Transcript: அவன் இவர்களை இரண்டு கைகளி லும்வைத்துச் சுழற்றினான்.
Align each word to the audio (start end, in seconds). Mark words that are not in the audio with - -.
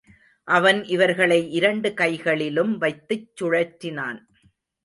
அவன் 0.47 0.83
இவர்களை 0.85 1.51
இரண்டு 1.51 1.89
கைகளி 1.89 2.47
லும்வைத்துச் 2.51 3.29
சுழற்றினான். 3.41 4.19